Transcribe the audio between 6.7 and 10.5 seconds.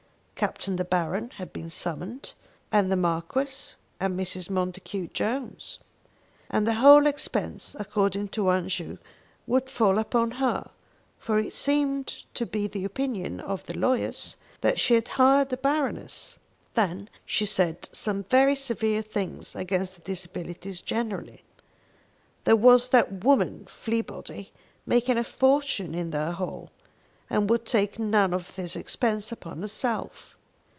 whole expense, according to Aunt Ju, would fall upon